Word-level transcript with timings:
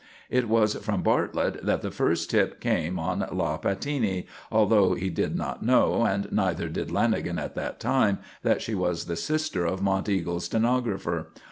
It 0.31 0.49
was 0.49 0.73
from 0.73 1.03
Bartlett 1.03 1.63
that 1.63 1.83
the 1.83 1.91
first 1.91 2.31
tip 2.31 2.59
came 2.59 2.97
on 2.97 3.19
La 3.31 3.59
Pattini, 3.59 4.25
although 4.51 4.95
he 4.95 5.11
did 5.11 5.35
not 5.35 5.61
know, 5.61 6.05
and 6.07 6.27
neither 6.31 6.69
did 6.69 6.87
Lanagan 6.89 7.39
at 7.39 7.53
that 7.53 7.79
time, 7.79 8.17
that 8.41 8.63
she 8.63 8.73
was 8.73 9.05
the 9.05 9.15
sister 9.15 9.63
of 9.63 9.83
Monteagle's 9.83 10.45
stenographer. 10.45 11.31